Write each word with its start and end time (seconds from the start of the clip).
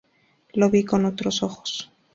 Lo 0.53 0.71
vi 0.71 0.83
con 0.83 1.05
otros 1.05 1.43
ojos. 1.43 1.91